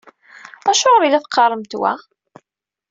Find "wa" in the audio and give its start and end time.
1.79-1.93